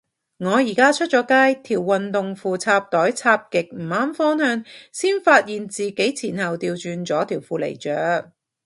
[0.37, 8.31] 我而家出咗街，條運動褲插袋插極唔啱方向，先發現自己前後掉轉咗條褲嚟着